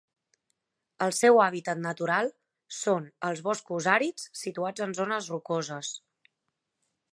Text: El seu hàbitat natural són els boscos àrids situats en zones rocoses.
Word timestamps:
El 1.07 1.11
seu 1.17 1.41
hàbitat 1.43 1.81
natural 1.83 2.31
són 2.79 3.05
els 3.29 3.43
boscos 3.49 3.89
àrids 3.99 4.27
situats 4.43 4.87
en 4.87 4.99
zones 5.03 5.31
rocoses. 5.35 5.93